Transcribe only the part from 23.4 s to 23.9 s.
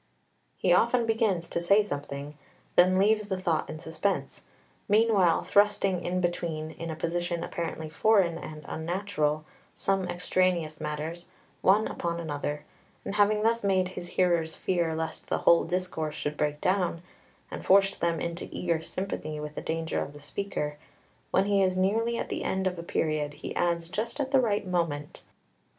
adds